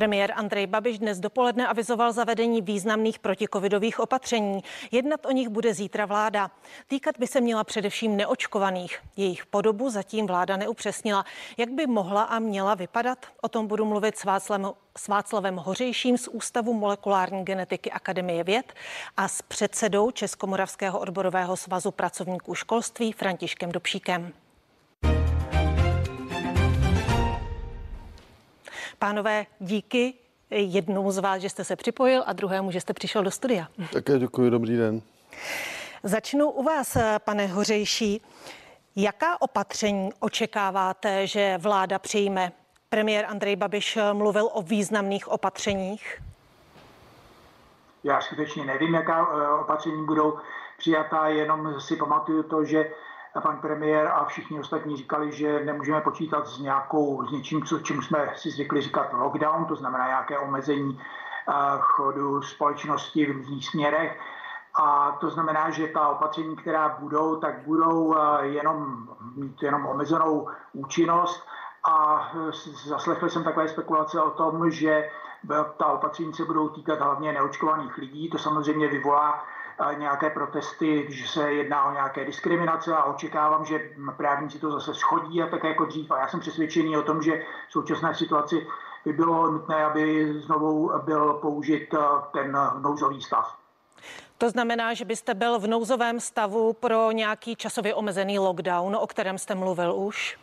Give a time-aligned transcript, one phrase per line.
[0.00, 4.64] Premiér Andrej Babiš dnes dopoledne avizoval zavedení významných protikovidových opatření.
[4.90, 6.50] Jednat o nich bude zítra vláda.
[6.86, 8.98] Týkat by se měla především neočkovaných.
[9.16, 11.24] Jejich podobu zatím vláda neupřesnila.
[11.56, 13.26] Jak by mohla a měla vypadat?
[13.40, 18.72] O tom budu mluvit s Václavem, s Václavem Hořejším z Ústavu molekulární genetiky Akademie věd
[19.16, 24.32] a s předsedou Českomoravského odborového svazu pracovníků školství Františkem Dobšíkem.
[29.02, 30.14] Pánové, díky
[30.50, 33.66] jednou z vás, že jste se připojil a druhému, že jste přišel do studia.
[33.92, 35.02] Také děkuji, dobrý den.
[36.02, 38.22] Začnu u vás, pane Hořejší.
[38.96, 42.52] Jaká opatření očekáváte, že vláda přijme?
[42.88, 46.22] Premiér Andrej Babiš mluvil o významných opatřeních.
[48.04, 50.38] Já skutečně nevím, jaká eh, opatření budou
[50.78, 52.90] přijatá, jenom si pamatuju to, že
[53.38, 58.02] pan premiér a všichni ostatní říkali, že nemůžeme počítat s nějakou, s něčím, co, čemu
[58.02, 64.20] jsme si zvykli říkat lockdown, to znamená nějaké omezení eh, chodu společnosti v různých směrech.
[64.74, 70.48] A to znamená, že ta opatření, která budou, tak budou eh, jenom mít jenom omezenou
[70.72, 71.46] účinnost.
[71.84, 72.52] A eh,
[72.84, 75.10] zaslechl jsem takové spekulace o tom, že
[75.76, 78.30] ta opatření se budou týkat hlavně neočkovaných lidí.
[78.30, 79.44] To samozřejmě vyvolá
[79.98, 85.42] nějaké protesty, když se jedná o nějaké diskriminace a očekávám, že právníci to zase schodí
[85.42, 86.10] a tak jako dřív.
[86.10, 88.66] A já jsem přesvědčený o tom, že v současné situaci
[89.04, 91.94] by bylo nutné, aby znovu byl použit
[92.32, 93.56] ten nouzový stav.
[94.38, 99.38] To znamená, že byste byl v nouzovém stavu pro nějaký časově omezený lockdown, o kterém
[99.38, 100.38] jste mluvil už?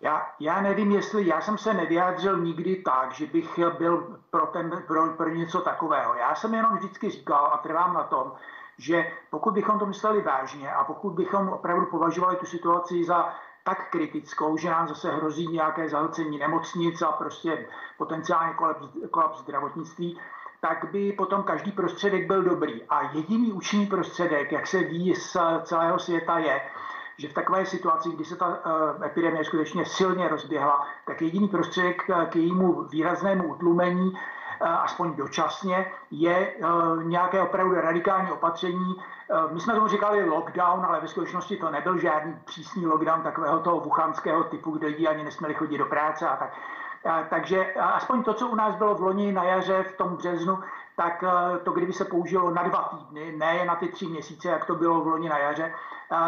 [0.00, 4.82] Já, já nevím, jestli já jsem se nevyjádřil nikdy tak, že bych byl pro, ten,
[4.86, 6.14] pro, pro něco takového.
[6.14, 8.32] Já jsem jenom vždycky říkal a trvám na tom,
[8.78, 13.34] že pokud bychom to mysleli vážně a pokud bychom opravdu považovali tu situaci za
[13.64, 20.20] tak kritickou, že nám zase hrozí nějaké zahlcení nemocnic a prostě potenciálně kolaps, kolaps zdravotnictví,
[20.60, 22.82] tak by potom každý prostředek byl dobrý.
[22.88, 26.60] A jediný účinný prostředek, jak se ví z celého světa, je,
[27.20, 32.02] že v takové situaci, kdy se ta uh, epidemie skutečně silně rozběhla, tak jediný prostředek
[32.30, 38.94] k jejímu výraznému utlumení, uh, aspoň dočasně, je uh, nějaké opravdu radikální opatření.
[39.52, 43.80] My jsme tomu říkali lockdown, ale ve skutečnosti to nebyl žádný přísný lockdown takového toho
[43.80, 46.52] wuchanského typu, kde lidi ani nesměli chodit do práce a tak.
[47.30, 50.58] Takže aspoň to, co u nás bylo v loni na jaře, v tom březnu,
[51.00, 51.24] tak
[51.64, 55.00] to, kdyby se použilo na dva týdny, ne na ty tři měsíce, jak to bylo
[55.00, 55.74] v loni na jaře,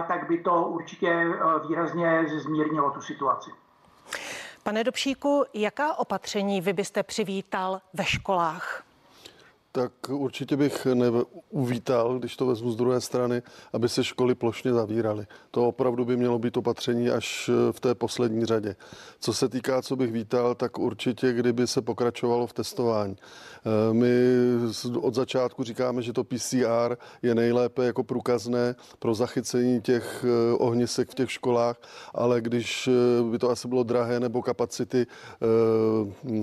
[0.08, 1.28] tak by to určitě e,
[1.68, 3.50] výrazně zmírnilo tu situaci.
[4.62, 8.82] Pane Dobšíku, jaká opatření vy byste přivítal ve školách?
[9.72, 15.26] Tak určitě bych neuvítal, když to vezmu z druhé strany, aby se školy plošně zavíraly.
[15.50, 18.76] To opravdu by mělo být opatření až v té poslední řadě.
[19.20, 23.16] Co se týká, co bych vítal, tak určitě, kdyby se pokračovalo v testování.
[23.64, 24.08] Eh, my
[25.00, 31.10] od začátku říkáme, že to PCR je nejlépe jako průkazné pro zachycení těch eh, ohnisek
[31.10, 31.76] v těch školách,
[32.14, 35.06] ale když eh, by to asi bylo drahé nebo kapacity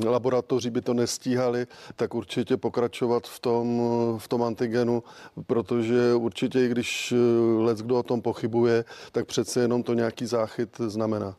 [0.06, 3.82] laboratoří by to nestíhaly, tak určitě pokračovat pokračovat v tom,
[4.18, 5.04] v tom antigenu,
[5.48, 7.14] protože určitě, i když
[7.58, 11.36] let kdo o tom pochybuje, tak přece jenom to nějaký záchyt znamená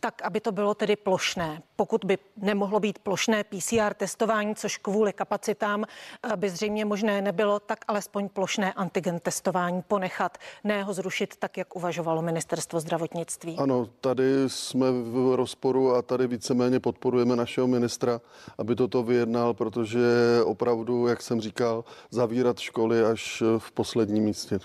[0.00, 1.62] tak aby to bylo tedy plošné.
[1.76, 7.60] Pokud by nemohlo být plošné PCR testování, což kvůli kapacitám eh, by zřejmě možné nebylo,
[7.60, 13.56] tak alespoň plošné antigen testování ponechat, ne ho zrušit tak, jak uvažovalo ministerstvo zdravotnictví.
[13.58, 18.20] Ano, tady jsme v rozporu a tady víceméně podporujeme našeho ministra,
[18.58, 20.00] aby toto vyjednal, protože
[20.44, 24.58] opravdu, jak jsem říkal, zavírat školy až v posledním místě.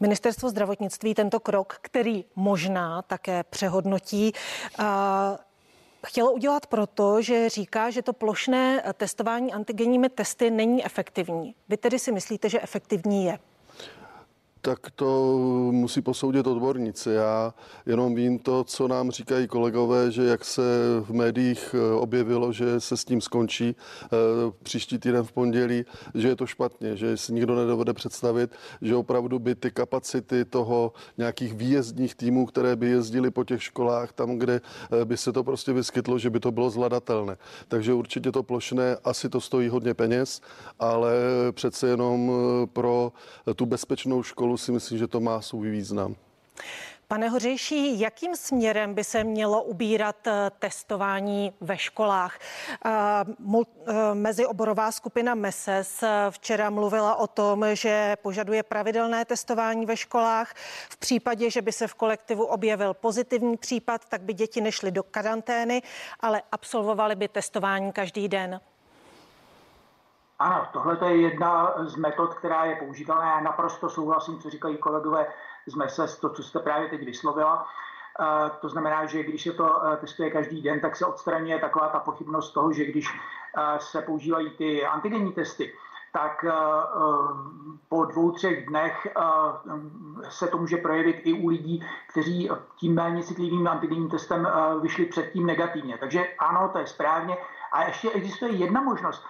[0.00, 4.32] Ministerstvo zdravotnictví tento krok, který možná také přehodnotí,
[6.06, 11.54] chtělo udělat proto, že říká, že to plošné testování antigenními testy není efektivní.
[11.68, 13.38] Vy tedy si myslíte, že efektivní je?
[14.66, 15.38] Tak to
[15.70, 17.10] musí posoudit odborníci.
[17.10, 17.54] Já
[17.86, 20.62] jenom vím to, co nám říkají kolegové, že jak se
[21.00, 24.08] v médiích eh, objevilo, že se s tím skončí eh,
[24.62, 28.50] příští týden v pondělí, že je to špatně, že si nikdo nedovede představit,
[28.82, 34.12] že opravdu by ty kapacity toho nějakých výjezdních týmů, které by jezdili po těch školách,
[34.12, 37.36] tam, kde eh, by se to prostě vyskytlo, že by to bylo zvladatelné.
[37.68, 40.40] Takže určitě to plošné, asi to stojí hodně peněz,
[40.78, 41.12] ale
[41.52, 42.32] přece jenom
[42.72, 43.12] pro
[43.56, 46.16] tu bezpečnou školu si myslím, že to má svůj význam.
[47.08, 52.38] Pane Hořejší, jakým směrem by se mělo ubírat eh, testování ve školách?
[52.86, 52.90] Eh,
[53.86, 60.54] eh, mezioborová skupina MESES včera mluvila o tom, že požaduje pravidelné testování ve školách.
[60.90, 65.02] V případě, že by se v kolektivu objevil pozitivní případ, tak by děti nešly do
[65.02, 65.82] karantény,
[66.20, 68.60] ale absolvovali by testování každý den.
[70.38, 73.26] Ano, tohle je jedna z metod, která je používaná.
[73.26, 75.26] Já naprosto souhlasím, co říkají kolegové
[75.66, 77.66] z MESES, to, co jste právě teď vyslovila.
[78.20, 81.88] Eh, to znamená, že když se to eh, testuje každý den, tak se odstraňuje taková
[81.88, 85.72] ta pochybnost toho, že když eh, se používají ty antigenní testy,
[86.12, 86.44] tak
[87.88, 89.08] po dvou, třech dnech
[90.28, 94.48] se to může projevit i u lidí, kteří tím méně citlivým antigenním testem
[94.80, 95.98] vyšli předtím negativně.
[95.98, 97.36] Takže ano, to je správně.
[97.72, 99.24] A ještě existuje jedna možnost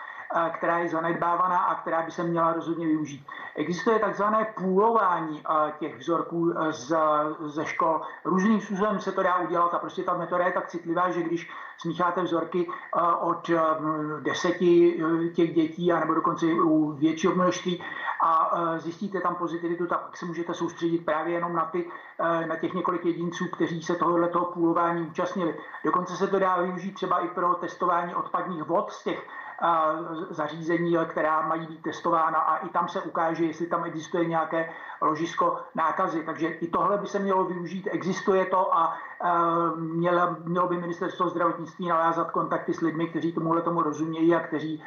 [0.53, 3.27] která je zanedbávaná a která by se měla rozhodně využít.
[3.55, 5.43] Existuje takzvané půlování
[5.79, 6.97] těch vzorků z,
[7.41, 8.01] ze škol.
[8.25, 11.51] Různým způsobem se to dá udělat a prostě ta metoda je tak citlivá, že když
[11.79, 12.69] smícháte vzorky
[13.21, 13.51] od
[14.21, 15.03] deseti
[15.35, 17.83] těch dětí, anebo dokonce u většího množství
[18.23, 21.91] a zjistíte tam pozitivitu, tak se můžete soustředit právě jenom na, ty,
[22.49, 25.59] na těch několik jedinců, kteří se tohoto půlování účastnili.
[25.85, 29.27] Dokonce se to dá využít třeba i pro testování odpadních vod z těch
[30.31, 35.59] zařízení, která mají být testována a i tam se ukáže, jestli tam existuje nějaké ložisko
[35.75, 36.23] nákazy.
[36.23, 38.99] Takže i tohle by se mělo využít, existuje to a
[39.77, 44.83] mělo, mělo by ministerstvo zdravotnictví navázat kontakty s lidmi, kteří tomuhle tomu rozumějí a kteří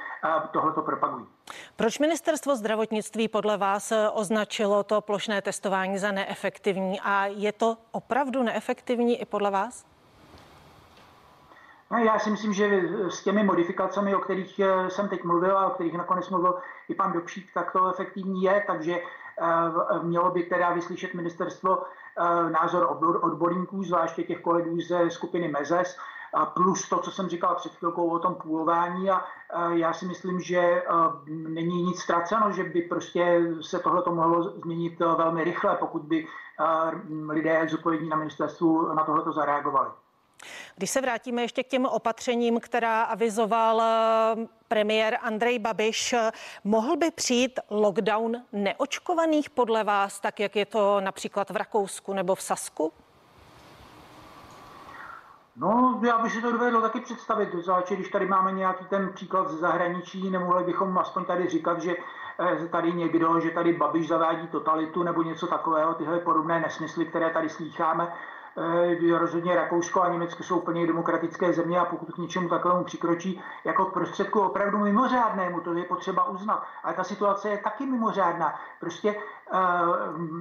[0.52, 1.26] tohle to propagují.
[1.76, 8.44] Proč ministerstvo zdravotnictví podle vás označilo to plošné testování za neefektivní a je to opravdu
[8.44, 9.86] neefektivní i podle vás?
[11.92, 15.68] No, já si myslím, že s těmi modifikacemi, o kterých eh, jsem teď mluvil a
[15.68, 16.58] o kterých nakonec mluvil
[16.90, 22.50] i pan Dobšík, tak to efektivní je, takže eh, mělo by teda vyslyšet ministerstvo eh,
[22.50, 25.98] názor odborníků, zvláště těch kolegů ze skupiny MEZES,
[26.54, 29.26] plus to, co jsem říkal před chvilkou o tom půlování a
[29.70, 30.84] já si myslím, že
[31.28, 36.28] není nic ztraceno, že by prostě se tohle to mohlo změnit velmi rychle, pokud by
[37.30, 39.90] lidé zodpovědní na ministerstvu na tohle zareagovali.
[40.76, 46.16] Když se vrátíme ještě k těm opatřením, která avizoval eh, premiér Andrej Babiš,
[46.64, 52.36] mohl by přijít lockdown neočkovaných podle vás, tak jak je to například v Rakousku nebo
[52.36, 52.94] v Sasku?
[55.60, 59.48] No, já bych si to dovedl taky představit, zvláště když tady máme nějaký ten příklad
[59.50, 61.96] z zahraničí, nemohli bychom aspoň tady říkat, že
[62.40, 67.30] eh, tady někdo, že tady Babiš zavádí totalitu nebo něco takového, tyhle podobné nesmysly, které
[67.30, 68.14] tady slýcháme.
[68.60, 73.42] Eh, rozhodně Rakousko a Německo jsou úplně demokratické země a pokud k něčemu takovému přikročí
[73.64, 76.64] jako k prostředku opravdu mimořádnému, to je potřeba uznat.
[76.84, 78.60] Ale ta situace je taky mimořádná.
[78.80, 79.60] Prostě uh,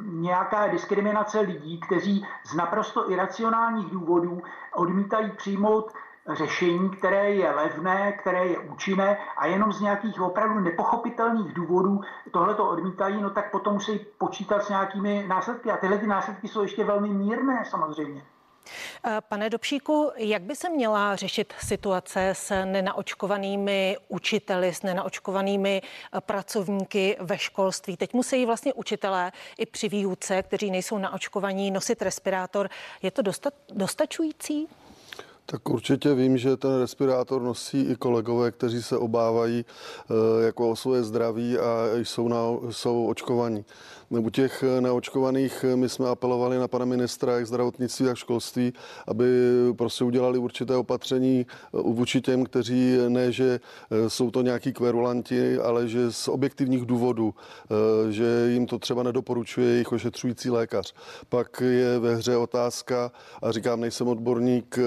[0.05, 4.43] nějaká diskriminace lidí, kteří z naprosto iracionálních důvodů
[4.75, 5.93] odmítají přijmout
[6.35, 12.01] řešení, které je levné, které je účinné a jenom z nějakých opravdu nepochopitelných důvodů
[12.33, 15.71] tohle to odmítají, no tak potom musí počítat s nějakými následky.
[15.71, 18.23] A tyhle ty následky jsou ještě velmi mírné samozřejmě.
[19.05, 26.21] Eh, pane Dobšíku, jak by se měla řešit situace s nenaočkovanými učiteli, s nenaočkovanými eh,
[26.21, 27.97] pracovníky ve školství?
[27.97, 32.69] Teď musí vlastně učitelé i při výuce, kteří nejsou naočkovaní, nosit respirátor.
[33.03, 33.23] Je to
[33.73, 34.69] dostačující?
[35.51, 40.77] Tak určitě vím, že ten respirátor nosí i kolegové, kteří se obávají eh, jako o
[40.77, 42.37] svoje zdraví a jsou, na,
[42.71, 43.65] jsou očkovaní.
[44.11, 48.73] U těch neočkovaných my jsme apelovali na pana ministra jak zdravotnictví, tak školství,
[49.07, 49.27] aby
[49.77, 53.61] prostě udělali určité opatření eh, vůči těm, kteří ne, že
[53.91, 57.35] eh, jsou to nějaký kverulanti, ale že z objektivních důvodů,
[58.11, 60.95] že jim to třeba nedoporučuje jejich ošetřující lékař.
[61.29, 64.79] Pak je ve hře otázka, a říkám, nejsem odborník,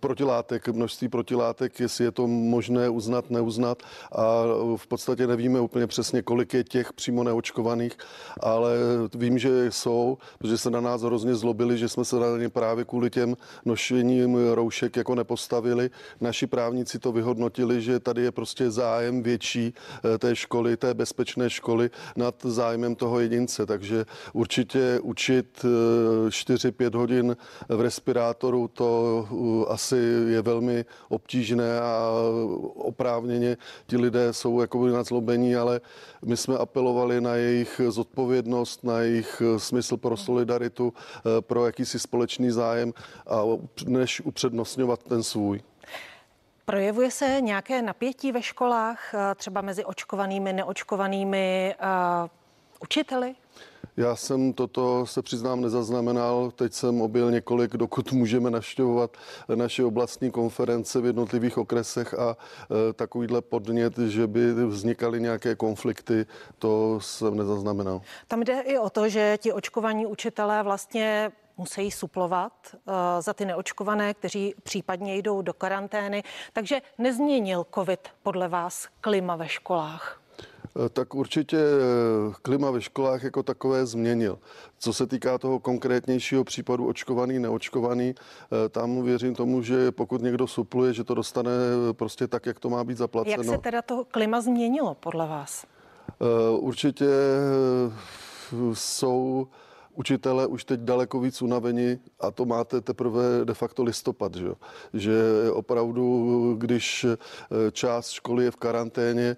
[0.00, 4.44] protilátek, množství protilátek, jestli je to možné uznat, neuznat a
[4.76, 7.92] v podstatě nevíme úplně přesně, kolik je těch přímo neočkovaných,
[8.40, 8.70] ale
[9.14, 12.84] vím, že jsou, protože se na nás hrozně zlobili, že jsme se na ně právě
[12.84, 15.90] kvůli těm nošením roušek jako nepostavili.
[16.20, 19.74] Naši právníci to vyhodnotili, že tady je prostě zájem větší
[20.14, 25.64] eh, té školy, té bezpečné školy nad zájmem toho jedince, takže určitě učit
[26.28, 27.36] 4-5 eh, hodin
[27.68, 28.88] v respirátoru to
[29.68, 29.96] asi
[30.28, 32.10] je velmi obtížné a
[32.74, 35.80] oprávněně ti lidé jsou jakoby zlobení, ale
[36.24, 42.50] my jsme apelovali na jejich zodpovědnost, na jejich smysl pro solidaritu, eh, pro jakýsi společný
[42.50, 42.92] zájem
[43.26, 43.42] a
[43.86, 45.60] než upřednostňovat ten svůj.
[46.64, 51.74] Projevuje se nějaké napětí ve školách, eh, třeba mezi očkovanými, neočkovanými?
[52.80, 53.34] Učiteli?
[53.96, 56.50] Já jsem toto, se přiznám, nezaznamenal.
[56.50, 59.16] Teď jsem objel několik, dokud můžeme navštěvovat
[59.54, 66.26] naše oblastní konference v jednotlivých okresech a e, takovýhle podnět, že by vznikaly nějaké konflikty,
[66.58, 68.00] to jsem nezaznamenal.
[68.28, 73.44] Tam jde i o to, že ti očkovaní učitelé vlastně musí suplovat uh, za ty
[73.44, 76.22] neočkované, kteří případně jdou do karantény.
[76.52, 80.20] Takže nezměnil COVID podle vás klima ve školách?
[80.76, 84.38] Eh, tak určitě eh, klima ve školách jako takové změnil.
[84.78, 90.46] Co se týká toho konkrétnějšího případu očkovaný, neočkovaný, eh, tam věřím tomu, že pokud někdo
[90.46, 91.50] supluje, že to dostane
[91.92, 93.42] prostě tak, jak to má být zaplaceno.
[93.42, 95.66] Jak se teda to klima změnilo podle vás?
[96.58, 97.06] Určitě
[98.72, 99.48] jsou
[99.94, 104.48] učitele už teď daleko víc unavení a to máte teprve de facto listopad, že,
[104.94, 105.20] že
[105.52, 107.06] opravdu, když
[107.72, 109.36] část školy je v karanténě,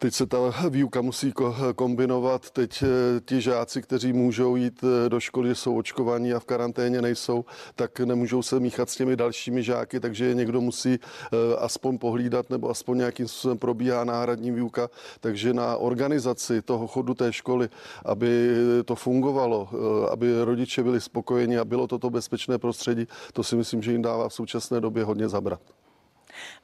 [0.00, 0.38] Teď se ta
[0.70, 1.32] výuka musí
[1.76, 2.50] kombinovat.
[2.50, 7.02] Teď eh, ti žáci, kteří můžou jít eh, do školy, jsou očkovaní a v karanténě
[7.02, 12.50] nejsou, tak nemůžou se míchat s těmi dalšími žáky, takže někdo musí eh, aspoň pohlídat
[12.50, 14.88] nebo aspoň nějakým způsobem probíhá náhradní výuka.
[15.20, 17.68] Takže na organizaci toho chodu té školy,
[18.04, 19.68] aby to fungovalo,
[20.10, 24.28] aby rodiče byli spokojeni a bylo toto bezpečné prostředí, to si myslím, že jim dává
[24.28, 25.77] v současné době hodně zabrat.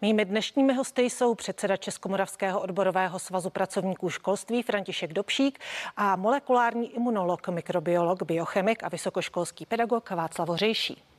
[0.03, 5.59] Mými dnešními hosty jsou předseda Českomoravského odborového svazu pracovníků školství František Dobšík
[5.97, 11.14] a molekulární imunolog, mikrobiolog, biochemik a vysokoškolský pedagog Václav Hořejší.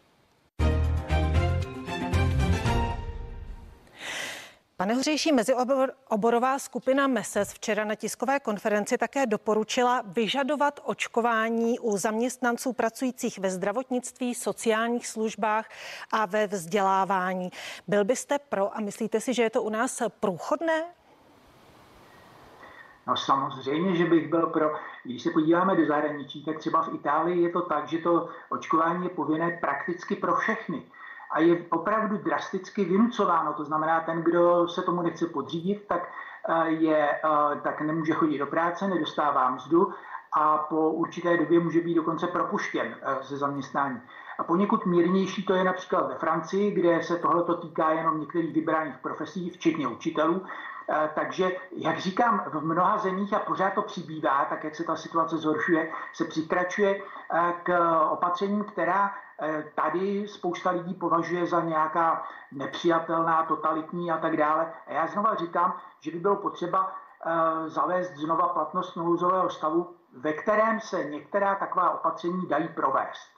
[4.78, 12.74] Pane Hřejší, mezioborová skupina MESES včera na tiskové konferenci také doporučila vyžadovat očkování u zaměstnanců
[12.74, 15.70] pracujících ve zdravotnictví, sociálních službách
[16.12, 17.50] a ve vzdělávání.
[17.88, 20.84] Byl byste pro a myslíte si, že je to u nás průchodné?
[23.08, 24.72] No samozřejmě, že bych byl pro.
[25.04, 29.04] Když se podíváme do zahraničí, tak třeba v Itálii je to tak, že to očkování
[29.04, 30.84] je povinné prakticky pro všechny
[31.36, 33.54] a je opravdu drasticky vynucováno.
[33.54, 36.10] To znamená, ten, kdo se tomu nechce podřídit, tak,
[36.50, 39.94] eh, je, eh, tak nemůže chodit do práce, nedostává mzdu
[40.38, 44.02] a po určité době může být dokonce propuštěn eh, ze zaměstnání.
[44.40, 48.98] A poněkud mírnější to je například ve Francii, kde se tohle týká jenom některých vybraných
[48.98, 50.46] profesí, včetně učitelů.
[51.16, 55.38] Takže, jak říkám, v mnoha zemích a pořád to přibývá, tak jak se ta situace
[55.38, 57.02] zhoršuje, se přikračuje
[57.64, 57.70] k
[58.12, 59.14] opatřením, která
[59.76, 64.74] tady spousta lidí považuje za nějaká nepřijatelná, totalitní a tak dále.
[64.88, 66.92] A já znova říkám, že by bylo potřeba
[67.26, 73.36] eh, zavést znova platnost nouzového stavu, ve kterém se některá taková opatření dají provést.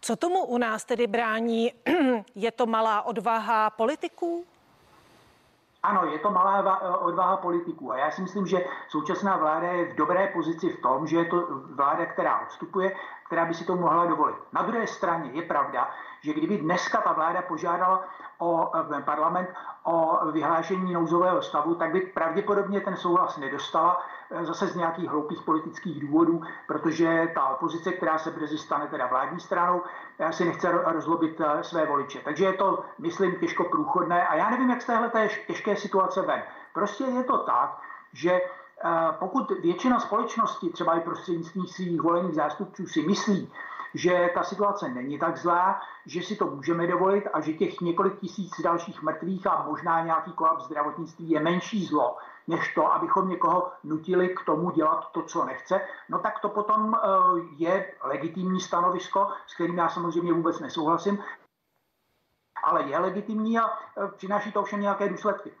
[0.00, 1.72] Co tomu u nás tedy brání?
[2.34, 4.44] Je to malá odvaha politiků?
[5.82, 9.96] Ano, je to malá odvaha politiků a já si myslím, že současná vláda je v
[9.96, 14.06] dobré pozici v tom, že je to vláda, která odstupuje která by si to mohla
[14.06, 14.36] dovolit.
[14.52, 15.90] Na druhé straně je pravda,
[16.20, 18.04] že kdyby dneska ta vláda požádala
[18.38, 19.48] o eh, parlament
[19.84, 25.42] o vyhlášení nouzového stavu, tak by pravděpodobně ten souhlas nedostala eh, zase z nějakých hloupých
[25.42, 29.82] politických důvodů, protože ta opozice, která se brzy stane teda vládní stranou,
[30.18, 32.20] eh, si nechce rozlobit své voliče.
[32.24, 35.10] Takže je to, myslím, těžko průchodné a já nevím, jak z téhle
[35.46, 36.42] těžké situace ven.
[36.72, 37.78] Prostě je to tak,
[38.12, 38.40] že
[39.18, 43.52] pokud většina společnosti, třeba i prostřednictvím svých volených zástupců, si myslí,
[43.94, 48.20] že ta situace není tak zlá, že si to můžeme dovolit a že těch několik
[48.20, 52.16] tisíc dalších mrtvých a možná nějaký kolaps zdravotnictví je menší zlo,
[52.46, 56.94] než to, abychom někoho nutili k tomu dělat to, co nechce, no tak to potom
[56.94, 57.08] eh,
[57.56, 61.18] je legitimní stanovisko, s kterým já samozřejmě vůbec nesouhlasím,
[62.64, 65.52] ale je legitimní a eh, přináší to ovšem nějaké důsledky.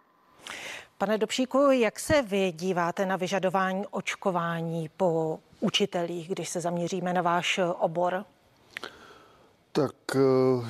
[0.98, 7.22] Pane Dobšíku, jak se vy díváte na vyžadování očkování po učitelích, když se zaměříme na
[7.22, 8.24] váš obor?
[9.76, 10.20] Tak eh,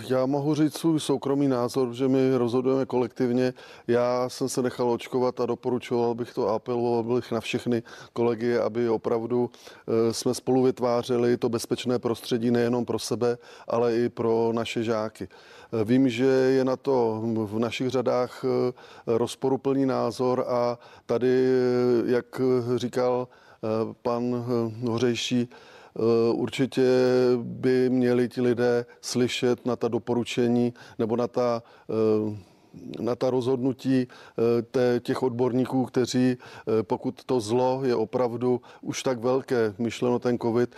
[0.09, 3.55] já mohu říct svůj soukromý názor, že my rozhodujeme kolektivně.
[3.87, 7.83] Já jsem se nechal očkovat a doporučoval bych to, apeloval bych na všechny
[8.13, 14.09] kolegy, aby opravdu eh, jsme spolu vytvářeli to bezpečné prostředí nejenom pro sebe, ale i
[14.09, 15.29] pro naše žáky.
[15.29, 18.45] Eh, vím, že je na to v našich řadách
[19.07, 21.47] rozporuplný názor a tady,
[22.07, 22.41] jak
[22.77, 23.29] říkal
[24.03, 24.45] pan
[24.89, 25.49] Hořejší,
[26.33, 26.83] určitě
[27.43, 32.57] by měli ti lidé slyšet na ta doporučení nebo na ta eh,
[33.01, 34.09] na ta rozhodnutí
[34.77, 36.37] eh, těch odborníků, kteří,
[36.83, 40.77] pokud to zlo je opravdu už tak velké, myšleno ten covid,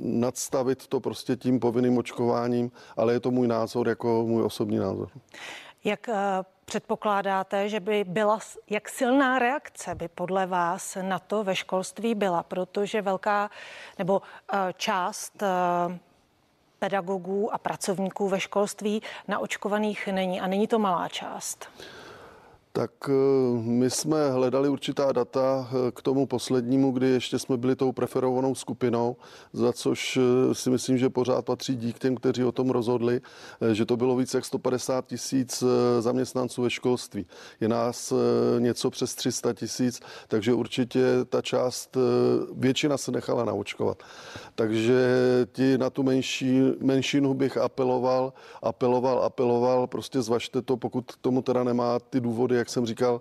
[0.00, 5.08] nadstavit to prostě tím povinným očkováním, ale je to můj názor jako můj osobní názor.
[5.84, 6.08] Jak
[6.70, 8.38] předpokládáte, že by byla,
[8.70, 13.50] jak silná reakce by podle vás na to ve školství byla, protože velká
[13.98, 14.22] nebo
[14.76, 15.42] část
[16.78, 21.68] pedagogů a pracovníků ve školství naočkovaných není a není to malá část.
[22.72, 23.12] Tak eh,
[23.62, 28.54] my jsme hledali určitá data eh, k tomu poslednímu, kdy ještě jsme byli tou preferovanou
[28.54, 29.16] skupinou,
[29.52, 33.20] za což eh, si myslím, že pořád patří dík těm, kteří o tom rozhodli,
[33.72, 35.64] že to bylo více jak 150 tisíc
[36.00, 37.26] zaměstnanců ve školství.
[37.60, 38.12] Je nás
[38.58, 41.96] něco přes 300 tisíc, takže určitě ta část,
[42.56, 44.02] většina se nechala naočkovat.
[44.54, 45.16] Takže
[45.52, 51.64] ti na tu menší, menšinu bych apeloval, apeloval, apeloval, prostě zvažte to, pokud tomu teda
[51.64, 53.20] nemá ty důvody, jak jsem říkal,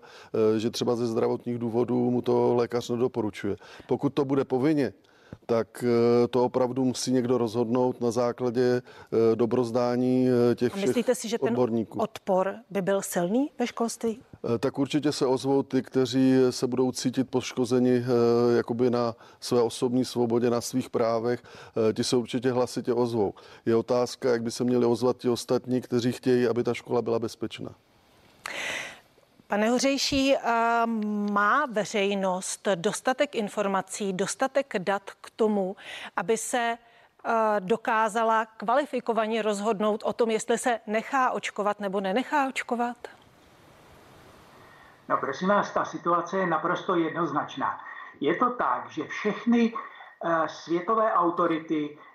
[0.56, 3.56] eh, že třeba ze zdravotních důvodů mu to lékař nedoporučuje.
[3.88, 4.94] Pokud to bude povinně,
[5.46, 11.30] tak eh, to opravdu musí někdo rozhodnout na základě eh, dobrozdání těch všech myslíte si,
[11.30, 12.00] že ten odborníků.
[12.00, 14.20] odpor by byl silný ve školství?
[14.60, 18.04] Tak určitě se ozvou ty, kteří se budou cítit poškozeni
[18.56, 21.44] jakoby na své osobní svobodě, na svých právech.
[21.94, 23.34] Ti se určitě hlasitě ozvou.
[23.66, 27.20] Je otázka, jak by se měli ozvat ti ostatní, kteří chtějí, aby ta škola byla
[27.20, 27.76] bezpečná.
[29.50, 30.42] Pane Hořejší, eh,
[31.32, 35.76] má veřejnost dostatek informací, dostatek dat k tomu,
[36.16, 42.98] aby se eh, dokázala kvalifikovaně rozhodnout o tom, jestli se nechá očkovat nebo nenechá očkovat?
[45.10, 47.80] No prosím vás, ta situace je naprosto jednoznačná.
[48.20, 52.09] Je to tak, že všechny uh, světové autority, Eh,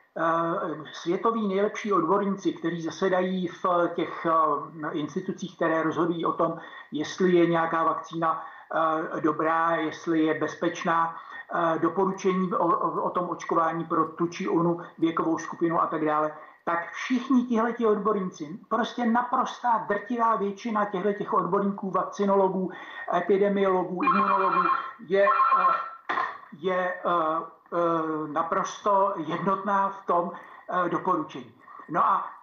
[0.93, 6.59] světoví nejlepší odborníci, kteří zasedají v těch eh, institucích, které rozhodují o tom,
[6.93, 8.45] jestli je nějaká vakcína
[9.17, 11.17] eh, dobrá, jestli je bezpečná,
[11.79, 12.67] doporučení o,
[13.03, 16.33] o tom očkování pro tu či onu věkovou skupinu a tak dále,
[16.65, 22.71] tak všichni tihleti odborníci, prostě naprostá drtivá většina těchto těch odborníků, vakcinologů,
[23.17, 24.69] epidemiologů, imunologů
[25.09, 25.27] je,
[26.59, 27.41] je Eh,
[28.27, 31.55] naprosto jednotná v tom eh, doporučení.
[31.89, 32.34] No a eh,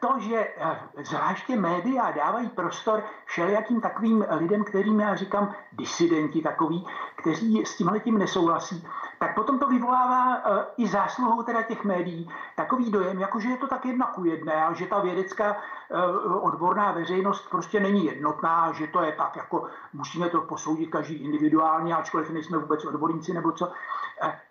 [0.00, 0.54] to, že
[1.02, 8.00] zvláště média dávají prostor všelijakým takovým lidem, kterým já říkám disidenti takový, kteří s tímhle
[8.00, 8.86] tím nesouhlasí,
[9.18, 10.42] tak potom to vyvolává
[10.76, 14.64] i zásluhou teda těch médií takový dojem, jako že je to tak jedna ku jedné
[14.64, 15.56] a že ta vědecká
[16.40, 21.94] odborná veřejnost prostě není jednotná, že to je tak, jako musíme to posoudit každý individuálně,
[21.94, 23.72] ačkoliv nejsme vůbec odborníci nebo co.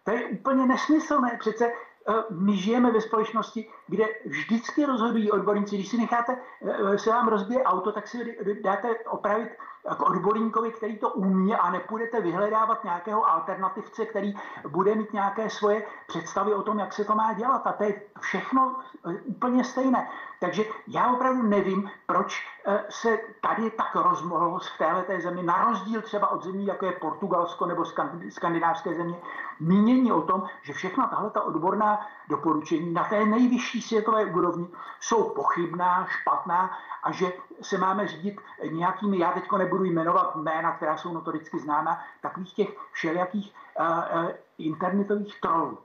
[0.03, 1.37] To je úplně nesmyslné.
[1.39, 5.75] Přece eh, my žijeme ve společnosti, kde vždycky rozhodují odborníci.
[5.75, 9.49] Když si necháte, eh, se vám rozbije auto, tak si dáte opravit
[9.89, 14.33] jako odborníkovi, který to umí a nepůjdete vyhledávat nějakého alternativce, který
[14.67, 17.67] bude mít nějaké svoje představy o tom, jak se to má dělat.
[17.67, 18.75] A to je všechno
[19.09, 20.09] eh, úplně stejné.
[20.39, 26.01] Takže já opravdu nevím, proč eh, se tady tak rozmohlo v této zemi, na rozdíl
[26.01, 27.83] třeba od zemí, jako je Portugalsko nebo
[28.29, 29.17] skandinávské země,
[29.59, 34.67] mínění o tom, že všechna tahle ta odborná doporučení na té nejvyšší světové úrovni
[34.99, 38.39] jsou pochybná, špatná a že se máme řídit
[38.71, 44.31] nějakými, já teď nebudu jmenovat jména, která jsou notoricky známa, takových těch všelijakých uh, uh,
[44.57, 45.77] internetových trolů.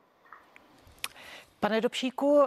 [1.60, 2.46] Pane Dobšíku, uh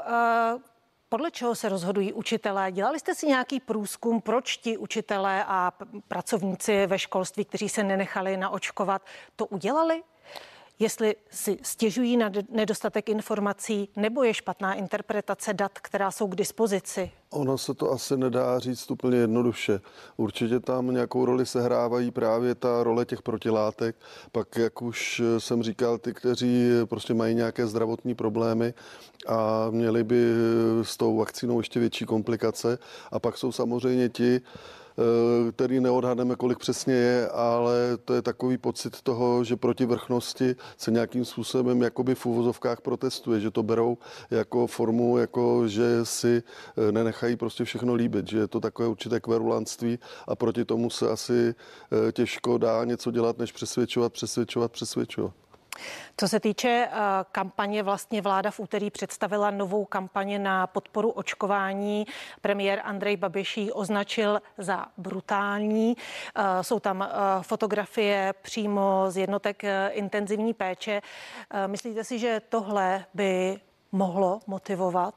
[1.14, 2.72] podle čeho se rozhodují učitelé?
[2.72, 5.72] Dělali jste si nějaký průzkum, proč ti učitelé a
[6.08, 9.02] pracovníci ve školství, kteří se nenechali naočkovat,
[9.36, 10.04] to udělali?
[10.80, 17.12] Jestli si stěžují na nedostatek informací nebo je špatná interpretace dat, která jsou k dispozici?
[17.30, 19.80] Ono se to asi nedá říct úplně jednoduše.
[20.18, 23.96] Určitě tam nějakou roli sehrávají právě ta role těch protilátek.
[24.32, 28.74] Pak, jak už jsem říkal, ty, kteří prostě mají nějaké zdravotní problémy
[29.28, 30.34] a měli by
[30.82, 32.78] s tou vakcínou ještě větší komplikace.
[33.12, 34.42] A pak jsou samozřejmě ti,
[35.52, 40.92] který neodhadneme, kolik přesně je, ale to je takový pocit toho, že proti vrchnosti se
[40.92, 43.98] nějakým způsobem jakoby v úvozovkách protestuje, že to berou
[44.32, 46.44] jako formu, jako že si
[46.78, 51.10] eh, nenechají prostě všechno líbit, že je to takové určité kverulantství a proti tomu se
[51.10, 55.43] asi eh, těžko dá něco dělat, než přesvědčovat, přesvědčovat, přesvědčovat.
[56.18, 56.98] Co se týče uh,
[57.32, 62.06] kampaně, vlastně vláda v úterý představila novou kampaně na podporu očkování.
[62.42, 65.96] Premiér Andrej Babiš ji označil za brutální.
[65.96, 71.02] Uh, jsou tam uh, fotografie přímo z jednotek intenzivní péče.
[71.68, 73.60] Myslíte si, že tohle by
[73.92, 75.16] mohlo motivovat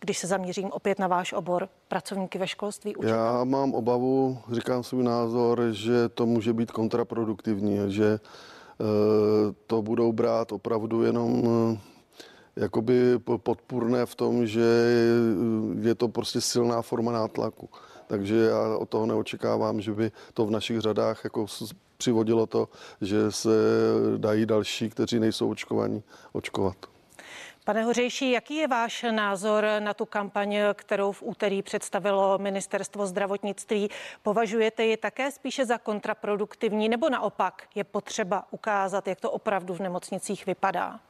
[0.00, 2.96] když se zaměřím opět na váš obor, pracovníky ve školství?
[2.96, 3.18] Učitel?
[3.18, 8.18] Já mám obavu, říkám svůj názor, že to může být kontraproduktivní, že Eh,
[9.66, 11.78] to budou brát opravdu jenom eh,
[12.56, 14.64] jakoby podpůrné v tom, že
[15.80, 17.68] je to prostě silná forma nátlaku.
[18.06, 21.46] Takže já od toho neočekávám, že by to v našich řadách jako
[21.96, 22.68] přivodilo to,
[23.00, 23.50] že se
[24.16, 26.95] dají další, kteří nejsou očkovaní, očkovat.
[27.66, 33.90] Pane Hořejší, jaký je váš názor na tu kampaň, kterou v úterý představilo ministerstvo zdravotnictví?
[34.22, 39.80] Považujete ji také spíše za kontraproduktivní nebo naopak je potřeba ukázat, jak to opravdu v
[39.80, 41.00] nemocnicích vypadá?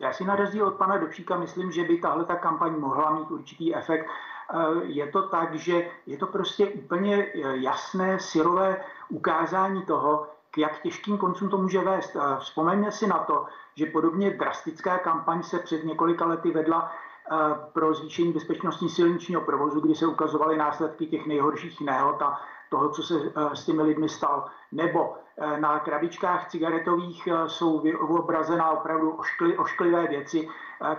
[0.00, 3.30] Já si na rozdíl od pana Dobšíka myslím, že by tahle ta kampaň mohla mít
[3.30, 4.06] určitý efekt.
[4.06, 10.58] Eh, je to tak, že je to prostě úplně eh, jasné, syrové ukázání toho, k
[10.58, 12.16] jak těžkým koncům to může vést.
[12.38, 17.36] Vzpomeňme si na to, že podobně drastická kampaň se před několika lety vedla eh,
[17.72, 23.02] pro zvýšení bezpečnosti silničního provozu, kdy se ukazovaly následky těch nejhorších nehod a toho, co
[23.02, 24.44] se eh, s těmi lidmi stal.
[24.72, 30.48] Nebo eh, na krabičkách cigaretových jsou vyobrazená opravdu oškli, ošklivé věci,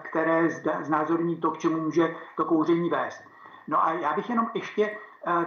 [0.01, 0.49] které
[0.81, 3.21] znázorní to, k čemu může to kouření vést.
[3.67, 4.97] No a já bych jenom ještě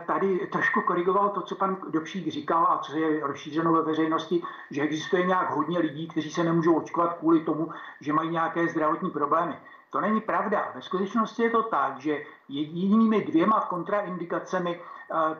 [0.07, 4.83] tady trošku korigoval to, co pan Dobšík říkal a co je rozšířeno ve veřejnosti, že
[4.83, 9.59] existuje nějak hodně lidí, kteří se nemůžou očkovat kvůli tomu, že mají nějaké zdravotní problémy.
[9.91, 10.73] To není pravda.
[10.75, 14.81] Ve skutečnosti je to tak, že jedinými dvěma kontraindikacemi,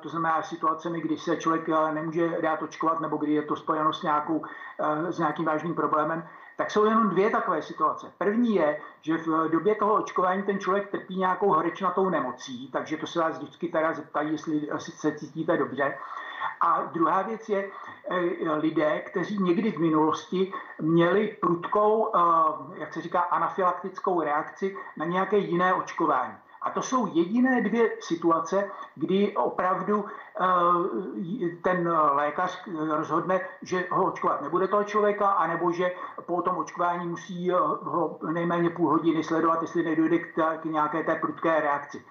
[0.01, 4.03] to znamená situacemi, kdy se člověk nemůže dát očkovat nebo kdy je to spojeno s,
[4.03, 4.45] nějakou,
[5.09, 8.13] s nějakým vážným problémem, tak jsou jenom dvě takové situace.
[8.19, 13.07] První je, že v době toho očkování ten člověk trpí nějakou horečnatou nemocí, takže to
[13.07, 15.99] se vás vždycky teda zeptají, jestli se cítíte dobře.
[16.61, 17.71] A druhá věc je
[18.11, 22.21] eh, lidé, kteří někdy v minulosti měli prudkou, eh,
[22.81, 26.35] jak se říká, anafylaktickou reakci na nějaké jiné očkování.
[26.63, 30.47] A to jsou jediné dvě situace, kdy opravdu eh,
[31.63, 35.93] ten lékař rozhodne, že ho očkovat nebude toho člověka, anebo že
[36.27, 41.61] po tom očkování musí ho nejméně půl hodiny sledovat, jestli nedojde k nějaké té prudké
[41.61, 42.05] reakci.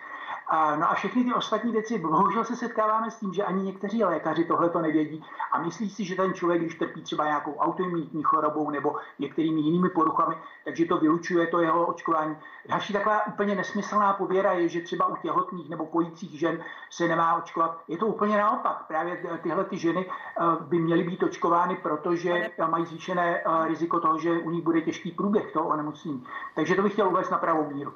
[0.51, 4.03] A, no a všechny ty ostatní věci, bohužel se setkáváme s tím, že ani někteří
[4.03, 8.23] lékaři tohle to nevědí a myslí si, že ten člověk, když trpí třeba nějakou autoimunitní
[8.23, 10.35] chorobou nebo některými jinými poruchami,
[10.65, 12.37] takže to vylučuje to jeho očkování.
[12.69, 17.35] Další taková úplně nesmyslná pověra je, že třeba u těhotných nebo pojících žen se nemá
[17.35, 17.81] očkovat.
[17.87, 18.85] Je to úplně naopak.
[18.87, 24.19] Právě tyhle ty ženy eh, by měly být očkovány, protože mají zvýšené eh, riziko toho,
[24.19, 26.23] že u nich bude těžký průběh toho onemocnění.
[26.55, 27.93] Takže to bych chtěl uvést na pravou míru.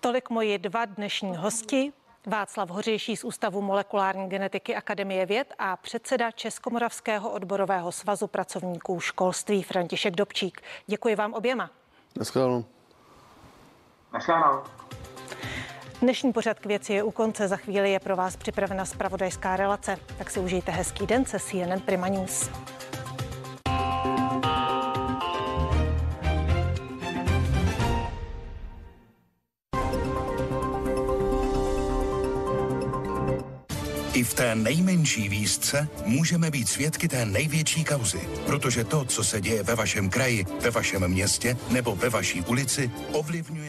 [0.00, 1.92] Tolik moji dva dnešní hosti.
[2.26, 9.62] Václav Hořejší z Ústavu molekulární genetiky Akademie věd a předseda Českomoravského odborového svazu pracovníků školství
[9.62, 10.62] František Dobčík.
[10.86, 11.70] Děkuji vám oběma.
[12.16, 12.64] Naschledanou.
[14.12, 14.62] Naschledanou.
[16.00, 17.48] Dnešní pořad k věci je u konce.
[17.48, 19.96] Za chvíli je pro vás připravena spravodajská relace.
[20.18, 22.50] Tak si užijte hezký den se CNN Prima News.
[34.38, 39.74] Té nejmenší výzce můžeme být svědky té největší kauzy, protože to, co se děje ve
[39.74, 43.66] vašem kraji, ve vašem městě nebo ve vaší ulici, ovlivňuje